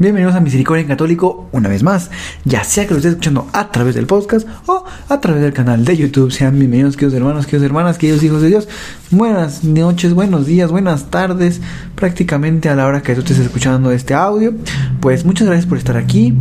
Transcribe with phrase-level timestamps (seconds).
[0.00, 2.12] Bienvenidos a Misericordia en Católico una vez más,
[2.44, 5.84] ya sea que lo estés escuchando a través del podcast o a través del canal
[5.84, 6.30] de YouTube.
[6.30, 8.68] Sean bienvenidos, queridos hermanos, queridos hermanas, queridos hijos de Dios.
[9.10, 11.60] Buenas noches, buenos días, buenas tardes,
[11.96, 14.54] prácticamente a la hora que tú estés escuchando este audio.
[15.00, 16.32] Pues muchas gracias por estar aquí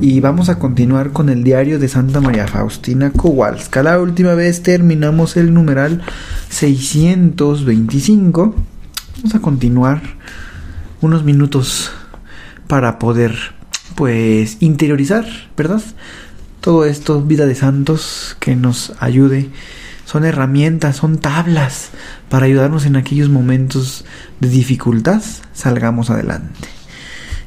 [0.00, 3.82] y vamos a continuar con el diario de Santa María Faustina Kowalska.
[3.82, 6.00] La última vez terminamos el numeral
[6.48, 8.54] 625.
[9.18, 10.00] Vamos a continuar
[11.02, 11.90] unos minutos
[12.66, 13.54] para poder
[13.94, 15.82] pues interiorizar, ¿verdad?
[16.60, 19.50] Todo esto, vida de santos, que nos ayude.
[20.04, 21.90] Son herramientas, son tablas
[22.28, 24.04] para ayudarnos en aquellos momentos
[24.40, 26.68] de dificultad, salgamos adelante.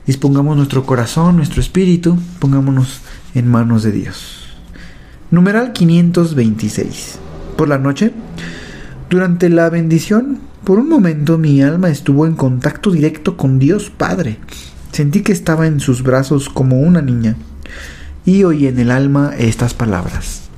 [0.05, 3.01] Dispongamos nuestro corazón, nuestro espíritu, pongámonos
[3.35, 4.47] en manos de Dios.
[5.29, 7.19] Numeral 526.
[7.57, 8.13] Por la noche,
[9.09, 14.39] durante la bendición, por un momento mi alma estuvo en contacto directo con Dios Padre
[14.97, 17.35] Sentí que estaba en sus brazos como una niña
[18.25, 20.49] y oí en el alma estas palabras.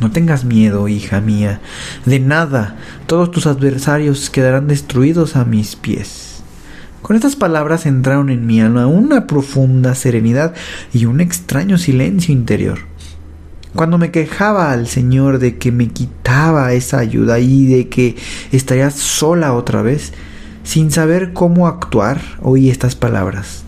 [0.00, 1.60] No tengas miedo, hija mía,
[2.06, 6.44] de nada, todos tus adversarios quedarán destruidos a mis pies.
[7.02, 10.54] Con estas palabras entraron en mi alma una profunda serenidad
[10.94, 12.78] y un extraño silencio interior.
[13.74, 18.16] Cuando me quejaba al Señor de que me quitaba esa ayuda y de que
[18.50, 20.14] estaría sola otra vez,
[20.66, 23.62] sin saber cómo actuar, oí estas palabras.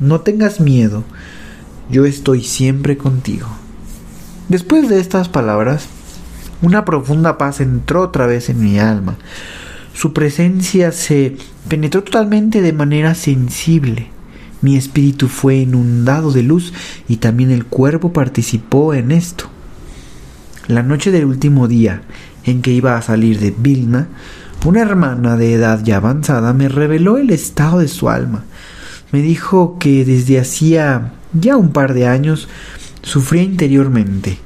[0.00, 1.02] No tengas miedo,
[1.90, 3.48] yo estoy siempre contigo.
[4.50, 5.86] Después de estas palabras,
[6.60, 9.16] una profunda paz entró otra vez en mi alma.
[9.94, 14.08] Su presencia se penetró totalmente de manera sensible.
[14.60, 16.74] Mi espíritu fue inundado de luz
[17.08, 19.46] y también el cuerpo participó en esto.
[20.68, 22.02] La noche del último día
[22.44, 24.08] en que iba a salir de Vilna,
[24.64, 28.44] una hermana de edad ya avanzada me reveló el estado de su alma.
[29.10, 32.48] Me dijo que desde hacía ya un par de años
[33.02, 34.38] sufría interiormente,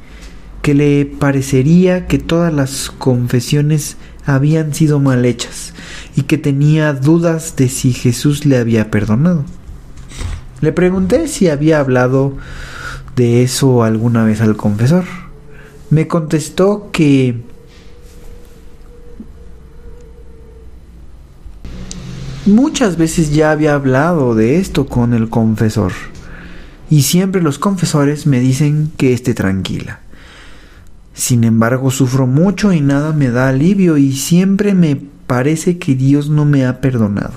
[0.62, 5.72] que le parecería que todas las confesiones habían sido mal hechas
[6.16, 9.44] y que tenía dudas de si Jesús le había perdonado.
[10.60, 12.36] Le pregunté si había hablado
[13.14, 15.04] de eso alguna vez al confesor.
[15.90, 17.42] Me contestó que
[22.46, 25.92] Muchas veces ya había hablado de esto con el confesor
[26.88, 29.98] y siempre los confesores me dicen que esté tranquila.
[31.12, 34.94] Sin embargo, sufro mucho y nada me da alivio y siempre me
[35.26, 37.32] parece que Dios no me ha perdonado.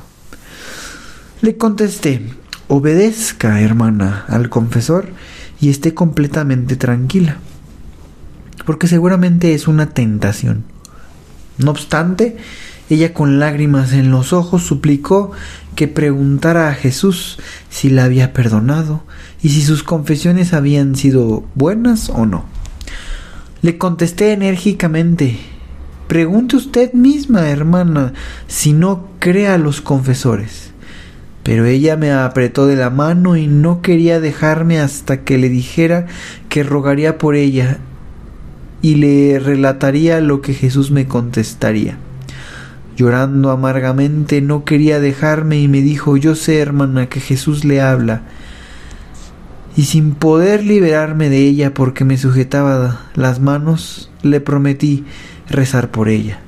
[1.42, 2.22] Le contesté,
[2.68, 5.08] obedezca, hermana, al confesor
[5.60, 7.38] y esté completamente tranquila,
[8.64, 10.66] porque seguramente es una tentación.
[11.58, 12.38] No obstante,
[12.90, 15.32] ella con lágrimas en los ojos suplicó
[15.76, 17.38] que preguntara a Jesús
[17.70, 19.04] si la había perdonado
[19.42, 22.46] y si sus confesiones habían sido buenas o no.
[23.62, 25.38] Le contesté enérgicamente
[26.10, 28.14] Pregunte usted misma, hermana,
[28.48, 30.72] si no cree a los confesores.
[31.44, 36.08] Pero ella me apretó de la mano y no quería dejarme hasta que le dijera
[36.50, 37.78] que rogaría por ella
[38.82, 42.00] y le relataría lo que Jesús me contestaría.
[43.00, 48.24] Llorando amargamente no quería dejarme y me dijo, yo sé, hermana, que Jesús le habla.
[49.78, 55.06] Y sin poder liberarme de ella porque me sujetaba las manos, le prometí
[55.50, 56.42] rezar por ella.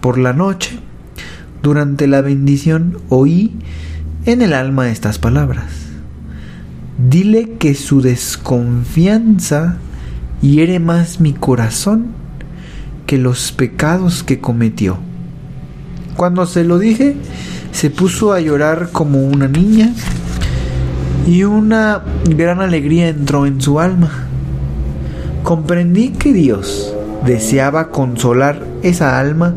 [0.00, 0.78] Por la noche,
[1.64, 3.56] durante la bendición, oí
[4.24, 5.88] en el alma estas palabras.
[7.10, 9.78] Dile que su desconfianza
[10.42, 12.12] hiere más mi corazón
[13.04, 15.07] que los pecados que cometió.
[16.18, 17.14] Cuando se lo dije,
[17.70, 19.94] se puso a llorar como una niña
[21.28, 24.26] y una gran alegría entró en su alma.
[25.44, 26.92] Comprendí que Dios
[27.24, 29.54] deseaba consolar esa alma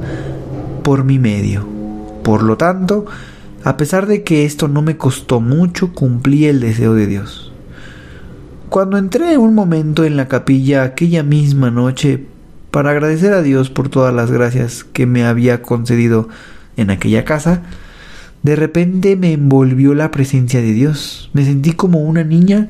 [0.83, 1.65] por mi medio.
[2.21, 3.07] Por lo tanto,
[3.63, 7.51] a pesar de que esto no me costó mucho, cumplí el deseo de Dios.
[8.69, 12.27] Cuando entré un momento en la capilla aquella misma noche
[12.71, 16.29] para agradecer a Dios por todas las gracias que me había concedido
[16.77, 17.61] en aquella casa,
[18.43, 21.29] De repente me envolvió la presencia de Dios.
[21.33, 22.69] Me sentí como una niña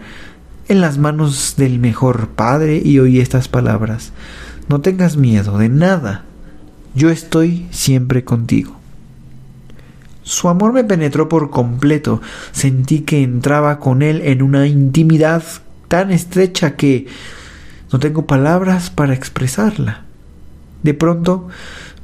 [0.68, 4.12] en las manos del mejor Padre y oí estas palabras.
[4.68, 6.25] No tengas miedo de nada.
[6.94, 8.81] Yo estoy siempre contigo.
[10.24, 12.21] Su amor me penetró por completo.
[12.51, 15.44] Sentí que entraba con él en una intimidad
[15.88, 17.07] tan estrecha que
[17.91, 20.05] no tengo palabras para expresarla.
[20.83, 21.47] De pronto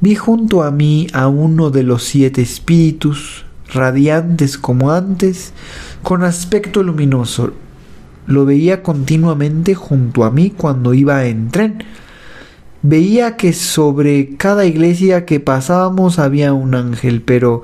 [0.02, 5.54] vi junto a mí a uno de los siete espíritus, radiantes como antes,
[6.04, 7.54] con aspecto luminoso.
[8.28, 11.84] Lo veía continuamente junto a mí cuando iba en tren.
[12.82, 17.64] Veía que sobre cada iglesia que pasábamos había un ángel, pero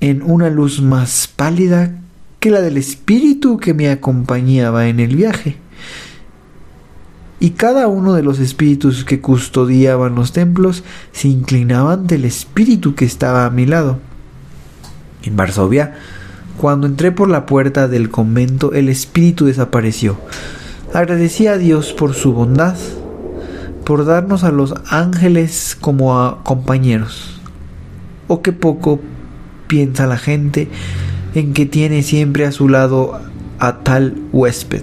[0.00, 1.98] en una luz más pálida
[2.38, 5.56] que la del espíritu que me acompañaba en el viaje.
[7.40, 10.82] Y cada uno de los espíritus que custodiaban los templos
[11.12, 13.98] se inclinaba ante el espíritu que estaba a mi lado.
[15.22, 15.94] En Varsovia,
[16.56, 20.18] cuando entré por la puerta del convento, el espíritu desapareció.
[20.92, 22.76] Agradecí a Dios por su bondad,
[23.84, 27.40] por darnos a los ángeles como a compañeros.
[28.26, 29.00] O que poco
[29.68, 30.68] piensa la gente
[31.34, 33.20] en que tiene siempre a su lado
[33.60, 34.82] a tal huésped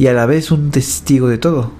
[0.00, 1.72] y a la vez un testigo de todo.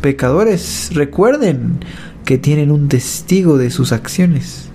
[0.00, 1.80] Pecadores, recuerden
[2.24, 4.68] que tienen un testigo de sus acciones.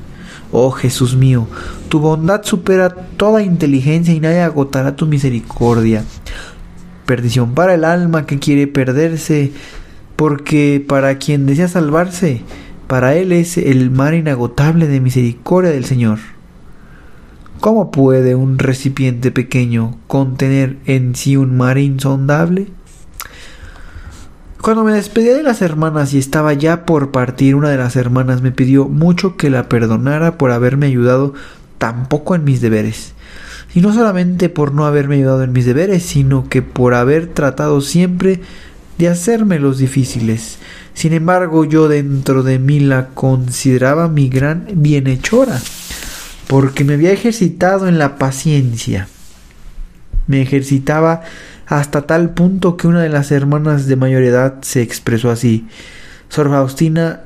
[0.51, 1.47] Oh Jesús mío,
[1.87, 6.03] tu bondad supera toda inteligencia y nadie agotará tu misericordia.
[7.05, 9.53] Perdición para el alma que quiere perderse,
[10.17, 12.41] porque para quien desea salvarse,
[12.87, 16.19] para él es el mar inagotable de misericordia del Señor.
[17.61, 22.67] ¿Cómo puede un recipiente pequeño contener en sí un mar insondable?
[24.61, 28.43] Cuando me despedí de las hermanas y estaba ya por partir, una de las hermanas
[28.43, 31.33] me pidió mucho que la perdonara por haberme ayudado
[31.79, 33.13] tan poco en mis deberes.
[33.73, 37.81] Y no solamente por no haberme ayudado en mis deberes, sino que por haber tratado
[37.81, 38.39] siempre
[38.99, 40.59] de hacerme los difíciles.
[40.93, 45.59] Sin embargo, yo dentro de mí la consideraba mi gran bienhechora
[46.45, 49.07] porque me había ejercitado en la paciencia.
[50.27, 51.23] Me ejercitaba
[51.71, 55.69] hasta tal punto que una de las hermanas de mayor edad se expresó así.
[56.27, 57.21] Sor Faustina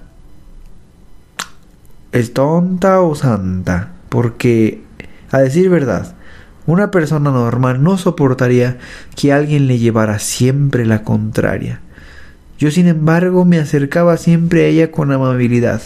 [2.12, 4.84] es tonta o santa, porque,
[5.32, 6.14] a decir verdad,
[6.68, 8.78] una persona normal no soportaría
[9.16, 11.82] que alguien le llevara siempre la contraria.
[12.60, 15.82] Yo, sin embargo, me acercaba siempre a ella con amabilidad.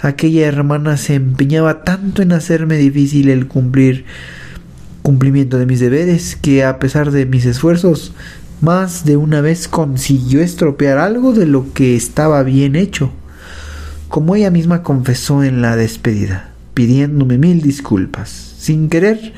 [0.00, 4.06] Aquella hermana se empeñaba tanto en hacerme difícil el cumplir
[5.02, 8.12] cumplimiento de mis deberes que a pesar de mis esfuerzos
[8.60, 13.10] más de una vez consiguió estropear algo de lo que estaba bien hecho,
[14.08, 18.28] como ella misma confesó en la despedida, pidiéndome mil disculpas.
[18.58, 19.32] Sin querer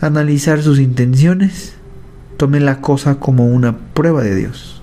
[0.00, 1.72] analizar sus intenciones,
[2.36, 4.80] tomé la cosa como una prueba de Dios.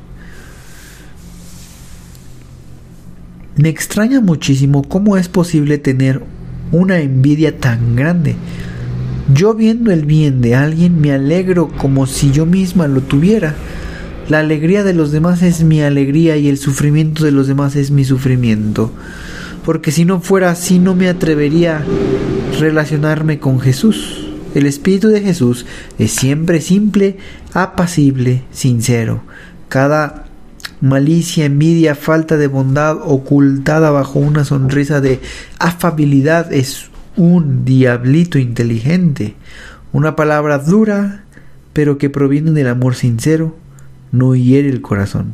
[3.55, 6.21] Me extraña muchísimo cómo es posible tener
[6.71, 8.35] una envidia tan grande.
[9.33, 13.55] Yo viendo el bien de alguien me alegro como si yo misma lo tuviera.
[14.29, 17.91] La alegría de los demás es mi alegría y el sufrimiento de los demás es
[17.91, 18.91] mi sufrimiento.
[19.65, 24.29] Porque si no fuera así no me atrevería a relacionarme con Jesús.
[24.55, 25.65] El Espíritu de Jesús
[25.99, 27.17] es siempre simple,
[27.53, 29.23] apacible, sincero.
[29.67, 30.25] Cada
[30.79, 35.19] malicia, envidia, falta de bondad ocultada bajo una sonrisa de
[35.59, 39.35] afabilidad es un diablito inteligente,
[39.91, 41.23] una palabra dura,
[41.73, 43.57] pero que proviene del amor sincero,
[44.11, 45.33] no hiere el corazón.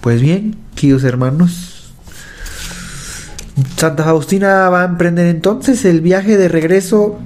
[0.00, 1.94] Pues bien, queridos hermanos,
[3.76, 7.18] Santa Faustina va a emprender entonces el viaje de regreso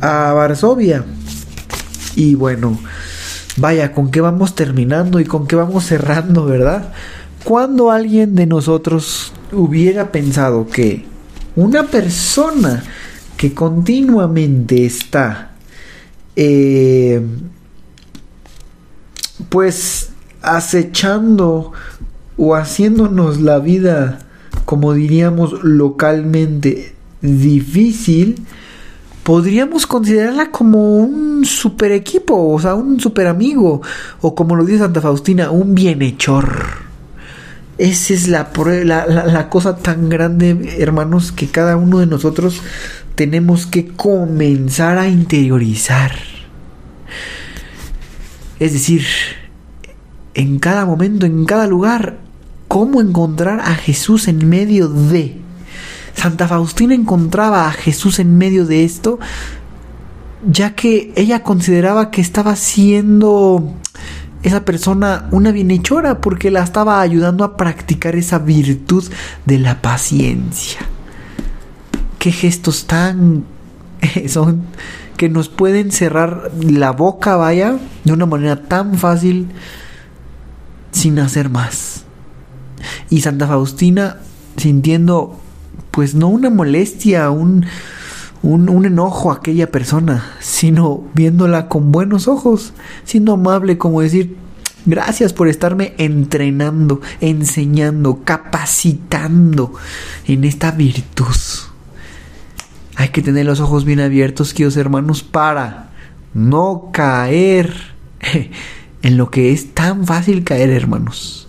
[0.00, 1.04] a Varsovia.
[2.16, 2.78] Y bueno,
[3.56, 6.92] Vaya, con qué vamos terminando y con qué vamos cerrando, ¿verdad?
[7.44, 11.04] Cuando alguien de nosotros hubiera pensado que
[11.56, 12.82] una persona
[13.36, 15.52] que continuamente está
[16.36, 17.22] eh,
[19.48, 20.10] pues
[20.42, 21.72] acechando
[22.36, 24.20] o haciéndonos la vida
[24.64, 28.44] como diríamos localmente difícil
[29.24, 33.80] podríamos considerarla como un super equipo, o sea, un super amigo,
[34.20, 36.83] o como lo dice Santa Faustina, un bienhechor.
[37.78, 38.50] Esa es la,
[38.84, 42.62] la, cosa tan grande, hermanos, que cada uno de nosotros
[43.14, 46.12] tenemos que comenzar a interiorizar.
[48.60, 49.04] Es decir,
[50.34, 52.18] en cada momento, en cada lugar,
[52.68, 55.44] cómo encontrar a Jesús en medio de
[56.14, 59.18] Santa Faustina encontraba a Jesús en medio de esto,
[60.48, 63.74] ya que ella consideraba que estaba siendo
[64.44, 69.04] esa persona una bienhechora porque la estaba ayudando a practicar esa virtud
[69.46, 70.80] de la paciencia.
[72.18, 73.44] Qué gestos tan
[74.28, 74.62] son
[75.16, 79.48] que nos pueden cerrar la boca, vaya, de una manera tan fácil
[80.92, 82.04] sin hacer más.
[83.08, 84.18] Y Santa Faustina
[84.58, 85.40] sintiendo
[85.90, 87.64] pues no una molestia, un,
[88.44, 92.74] un, enojo a aquella persona, sino viéndola con buenos ojos,
[93.04, 94.36] siendo amable como decir,
[94.84, 99.72] gracias por estarme entrenando, enseñando, capacitando
[100.26, 101.34] en esta virtud.
[102.96, 105.90] Hay que tener los ojos bien abiertos, queridos hermanos, para
[106.34, 107.74] no caer
[109.02, 111.48] en lo que es tan fácil caer, hermanos.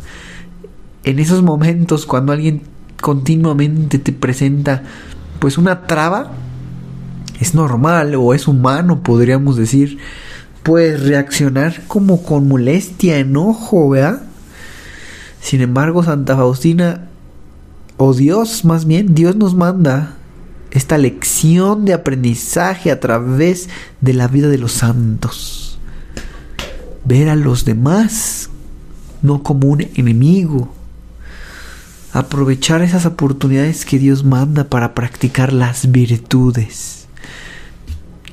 [1.03, 2.61] En esos momentos cuando alguien
[3.01, 4.83] continuamente te presenta
[5.39, 6.31] pues una traba,
[7.45, 9.99] es normal o es humano, podríamos decir,
[10.63, 14.23] pues reaccionar como con molestia, enojo, ¿verdad?
[15.41, 17.07] Sin embargo, Santa Faustina,
[17.97, 20.15] o Dios más bien, Dios nos manda
[20.71, 23.69] esta lección de aprendizaje a través
[24.01, 25.77] de la vida de los santos.
[27.05, 28.49] Ver a los demás
[29.21, 30.73] no como un enemigo,
[32.11, 37.04] aprovechar esas oportunidades que Dios manda para practicar las virtudes.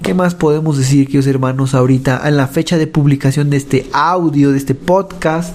[0.02, 4.50] ¿Qué más podemos decir, queridos hermanos, ahorita en la fecha de publicación de este audio,
[4.50, 5.54] de este podcast?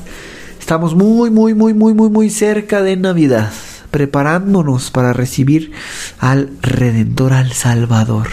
[0.58, 3.52] Estamos muy, muy, muy, muy, muy, muy cerca de Navidad,
[3.92, 5.74] preparándonos para recibir
[6.20, 8.30] al Redentor, al Salvador.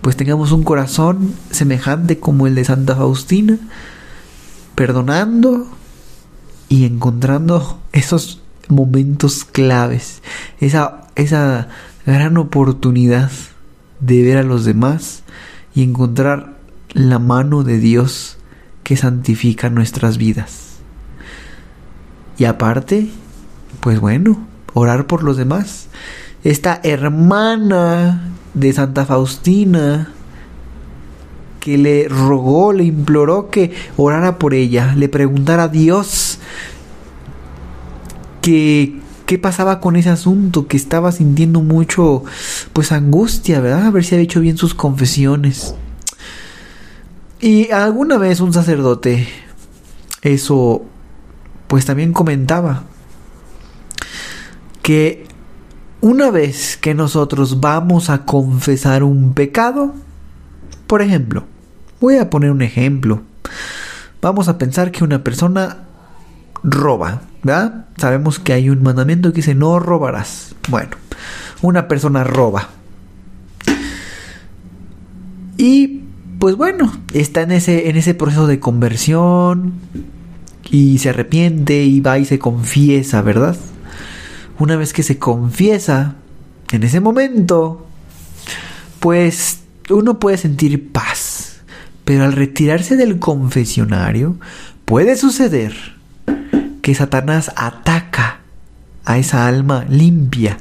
[0.00, 3.58] Pues tengamos un corazón semejante como el de Santa Faustina,
[4.76, 5.66] perdonando
[6.68, 10.22] y encontrando esos momentos claves,
[10.60, 11.66] esa, esa
[12.06, 13.32] gran oportunidad
[14.00, 15.22] de ver a los demás
[15.74, 16.56] y encontrar
[16.92, 18.38] la mano de Dios
[18.82, 20.78] que santifica nuestras vidas.
[22.38, 23.08] Y aparte,
[23.80, 25.88] pues bueno, orar por los demás.
[26.42, 30.10] Esta hermana de Santa Faustina
[31.60, 36.38] que le rogó, le imploró que orara por ella, le preguntara a Dios
[38.40, 38.99] que
[39.30, 42.24] qué pasaba con ese asunto, que estaba sintiendo mucho,
[42.72, 43.86] pues angustia, ¿verdad?
[43.86, 45.76] A ver si había hecho bien sus confesiones.
[47.40, 49.28] Y alguna vez un sacerdote,
[50.22, 50.84] eso,
[51.68, 52.82] pues también comentaba,
[54.82, 55.28] que
[56.00, 59.94] una vez que nosotros vamos a confesar un pecado,
[60.88, 61.44] por ejemplo,
[62.00, 63.22] voy a poner un ejemplo,
[64.20, 65.84] vamos a pensar que una persona
[66.62, 67.86] roba, ¿verdad?
[67.96, 70.54] Sabemos que hay un mandamiento que dice no robarás.
[70.68, 70.96] Bueno,
[71.62, 72.68] una persona roba.
[75.56, 76.00] Y
[76.38, 79.74] pues bueno, está en ese, en ese proceso de conversión
[80.70, 83.56] y se arrepiente y va y se confiesa, ¿verdad?
[84.58, 86.16] Una vez que se confiesa,
[86.72, 87.86] en ese momento,
[89.00, 91.60] pues uno puede sentir paz.
[92.04, 94.36] Pero al retirarse del confesionario,
[94.84, 95.99] puede suceder
[96.82, 98.40] que Satanás ataca
[99.04, 100.58] a esa alma limpia,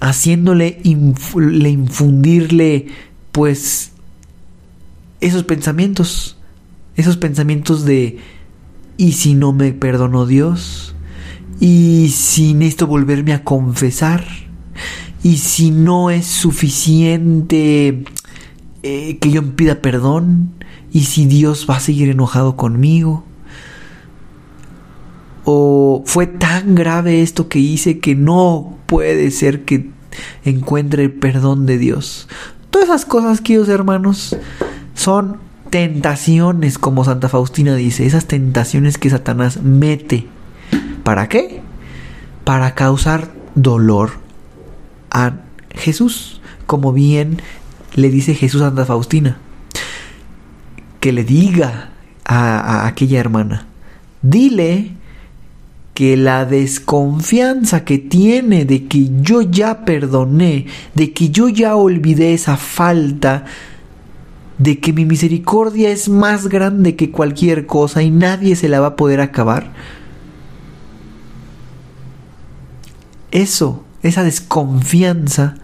[0.00, 2.86] haciéndole le infundirle
[3.32, 3.92] pues
[5.20, 6.36] esos pensamientos,
[6.96, 8.18] esos pensamientos de
[8.96, 10.94] ¿y si no me perdonó Dios?
[11.60, 14.24] ¿Y si necesito volverme a confesar?
[15.22, 18.04] ¿Y si no es suficiente
[18.82, 20.50] eh, que yo pida perdón?
[20.92, 23.24] ¿Y si Dios va a seguir enojado conmigo?
[25.48, 29.88] O fue tan grave esto que hice que no puede ser que
[30.44, 32.28] encuentre el perdón de Dios.
[32.70, 34.36] Todas esas cosas, queridos hermanos,
[34.94, 35.36] son
[35.70, 40.26] tentaciones, como Santa Faustina dice, esas tentaciones que Satanás mete.
[41.04, 41.62] ¿Para qué?
[42.42, 44.14] Para causar dolor
[45.12, 45.34] a
[45.70, 47.40] Jesús, como bien
[47.94, 49.38] le dice Jesús a Santa Faustina.
[50.98, 51.90] Que le diga
[52.24, 53.66] a, a aquella hermana,
[54.22, 54.96] dile
[55.96, 62.34] que la desconfianza que tiene de que yo ya perdoné, de que yo ya olvidé
[62.34, 63.46] esa falta,
[64.58, 68.88] de que mi misericordia es más grande que cualquier cosa y nadie se la va
[68.88, 69.72] a poder acabar.
[73.30, 75.54] Eso, esa desconfianza,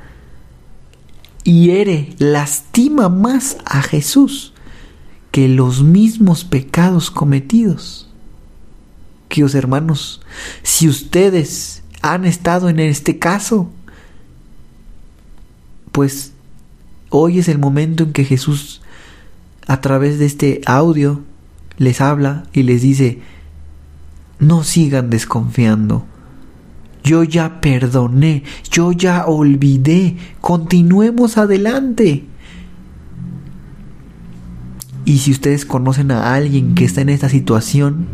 [1.45, 4.55] hiere, lastima más a Jesús
[5.31, 8.09] que los mismos pecados cometidos
[9.33, 10.21] queridos hermanos,
[10.63, 13.71] si ustedes han estado en este caso.
[15.93, 16.33] Pues
[17.09, 18.83] hoy es el momento en que Jesús
[19.67, 21.23] a través de este audio
[21.79, 23.21] les habla y les dice,
[24.39, 26.05] no sigan desconfiando.
[27.05, 32.25] Yo ya perdoné, yo ya olvidé, continuemos adelante.
[35.05, 38.07] Y si ustedes conocen a alguien que está en esta situación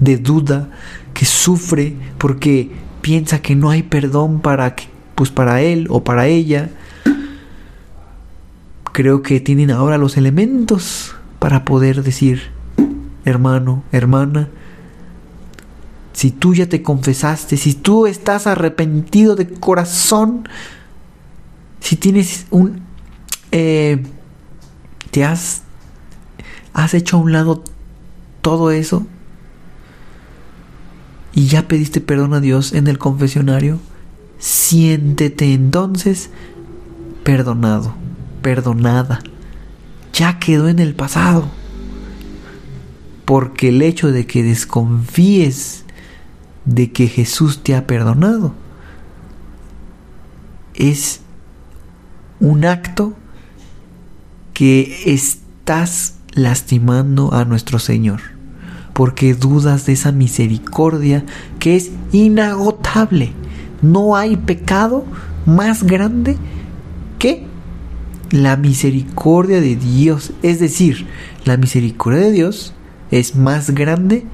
[0.00, 0.70] de duda,
[1.14, 2.70] que sufre porque
[3.00, 4.74] piensa que no hay perdón para
[5.14, 6.70] pues para él o para ella,
[8.92, 12.50] creo que tienen ahora los elementos para poder decir,
[13.24, 14.48] hermano, hermana,
[16.12, 20.48] si tú ya te confesaste, si tú estás arrepentido de corazón,
[21.80, 22.82] si tienes un...
[23.50, 24.02] Eh,
[25.10, 25.62] te has,
[26.74, 27.62] has hecho a un lado
[28.40, 29.06] todo eso
[31.34, 33.78] y ya pediste perdón a Dios en el confesionario,
[34.38, 36.30] siéntete entonces
[37.24, 37.94] perdonado,
[38.42, 39.20] perdonada.
[40.12, 41.48] Ya quedó en el pasado.
[43.24, 45.84] Porque el hecho de que desconfíes
[46.64, 48.54] de que Jesús te ha perdonado
[50.74, 51.20] es
[52.40, 53.14] un acto
[54.52, 58.20] que estás lastimando a nuestro Señor,
[58.92, 61.24] porque dudas de esa misericordia
[61.58, 63.32] que es inagotable.
[63.80, 65.04] No hay pecado
[65.46, 66.36] más grande
[67.18, 67.46] que
[68.30, 70.32] la misericordia de Dios.
[70.42, 71.06] Es decir,
[71.44, 72.74] la misericordia de Dios
[73.10, 74.24] es más grande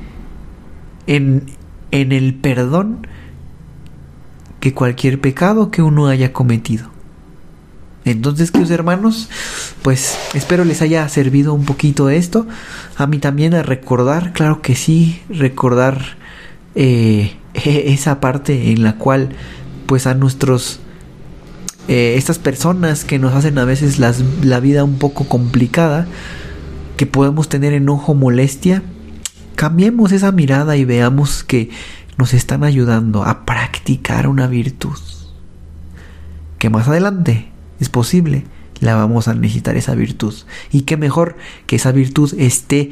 [1.07, 1.45] en,
[1.91, 3.07] en el perdón
[4.61, 6.98] que cualquier pecado que uno haya cometido.
[8.11, 9.29] Entonces, queridos hermanos,
[9.83, 12.47] pues espero les haya servido un poquito esto.
[12.97, 16.17] A mí también a recordar, claro que sí, recordar
[16.75, 19.31] eh, esa parte en la cual,
[19.87, 20.81] pues a nuestros,
[21.87, 26.07] eh, estas personas que nos hacen a veces la vida un poco complicada,
[26.97, 28.83] que podemos tener enojo, molestia,
[29.55, 31.69] cambiemos esa mirada y veamos que
[32.17, 34.99] nos están ayudando a practicar una virtud.
[36.59, 38.45] Que más adelante es posible,
[38.81, 40.35] la vamos a necesitar esa virtud.
[40.73, 41.37] Y qué mejor
[41.67, 42.91] que esa virtud esté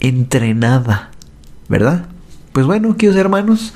[0.00, 1.10] entrenada,
[1.68, 2.06] ¿verdad?
[2.52, 3.72] Pues bueno, queridos hermanos,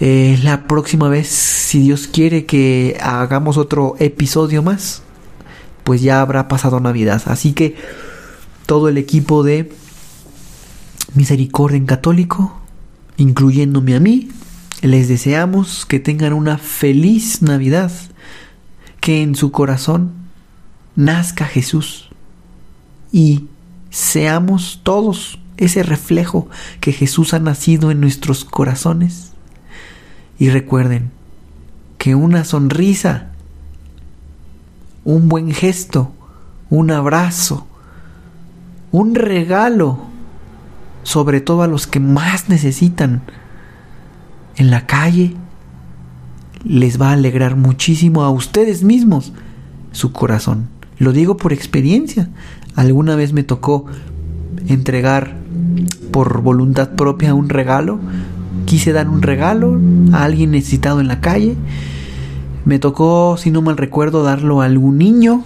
[0.00, 5.02] eh, la próxima vez, si Dios quiere que hagamos otro episodio más,
[5.84, 7.22] pues ya habrá pasado Navidad.
[7.26, 7.76] Así que
[8.66, 9.72] todo el equipo de
[11.14, 12.60] Misericordia en Católico,
[13.16, 14.30] incluyéndome a mí,
[14.82, 17.92] les deseamos que tengan una feliz Navidad,
[19.00, 20.12] que en su corazón
[20.96, 22.10] nazca Jesús
[23.12, 23.46] y
[23.90, 26.48] seamos todos ese reflejo
[26.80, 29.32] que Jesús ha nacido en nuestros corazones.
[30.38, 31.10] Y recuerden
[31.98, 33.32] que una sonrisa,
[35.04, 36.12] un buen gesto,
[36.70, 37.66] un abrazo,
[38.90, 39.98] un regalo,
[41.02, 43.22] sobre todo a los que más necesitan
[44.56, 45.34] en la calle,
[46.64, 49.32] les va a alegrar muchísimo a ustedes mismos
[49.92, 50.68] su corazón.
[50.98, 52.28] Lo digo por experiencia.
[52.76, 53.86] Alguna vez me tocó
[54.68, 55.36] entregar
[56.12, 57.98] por voluntad propia un regalo.
[58.66, 59.80] Quise dar un regalo
[60.12, 61.56] a alguien necesitado en la calle.
[62.64, 65.42] Me tocó, si no mal recuerdo, darlo a algún niño.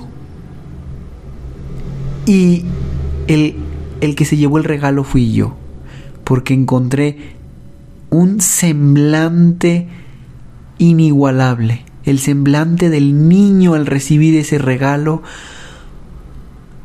[2.27, 2.65] Y
[3.29, 3.57] el,
[4.01, 5.55] el que se llevó el regalo fui yo,
[6.25, 7.37] porque encontré
[8.19, 9.89] un semblante
[10.79, 15.23] inigualable, el semblante del niño al recibir ese regalo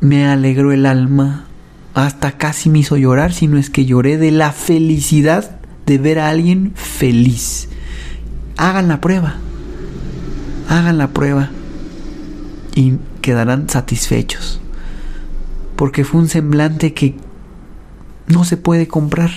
[0.00, 1.46] me alegró el alma,
[1.94, 6.18] hasta casi me hizo llorar, si no es que lloré de la felicidad de ver
[6.18, 7.68] a alguien feliz.
[8.56, 9.36] Hagan la prueba,
[10.68, 11.50] hagan la prueba
[12.74, 14.60] y quedarán satisfechos
[15.80, 17.14] porque fue un semblante que
[18.26, 19.30] no se puede comprar.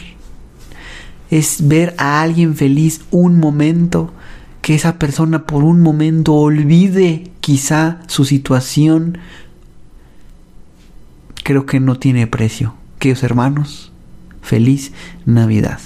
[1.29, 4.13] Es ver a alguien feliz un momento,
[4.61, 9.17] que esa persona por un momento olvide quizá su situación.
[11.43, 12.75] Creo que no tiene precio.
[12.99, 13.91] Queridos hermanos,
[14.41, 14.93] feliz
[15.25, 15.79] Navidad.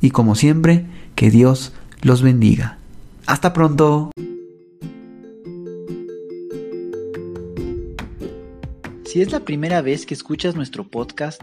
[0.00, 2.78] Y como siempre, que Dios los bendiga.
[3.26, 4.10] Hasta pronto.
[9.04, 11.42] Si es la primera vez que escuchas nuestro podcast,